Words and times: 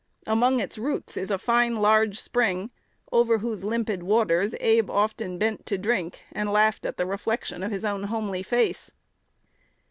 Among 0.25 0.59
its 0.59 0.79
roots 0.79 1.15
is 1.15 1.29
a 1.29 1.37
fine, 1.37 1.75
large 1.75 2.19
spring, 2.19 2.71
over 3.11 3.37
whose 3.37 3.63
limpid 3.63 4.01
waters 4.01 4.55
Abe 4.59 4.89
often 4.89 5.37
bent 5.37 5.63
to 5.67 5.77
drink, 5.77 6.21
and 6.31 6.51
laughed 6.51 6.87
at 6.87 6.97
the 6.97 7.05
reflection 7.05 7.61
of 7.61 7.69
his 7.71 7.85
own 7.85 8.05
homely 8.05 8.41
face. 8.41 8.93